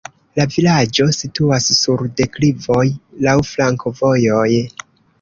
La 0.37 0.45
vilaĝo 0.53 1.07
situas 1.17 1.69
sur 1.81 2.03
deklivoj, 2.23 2.89
laŭ 3.29 3.39
flankovojoj. 3.55 4.53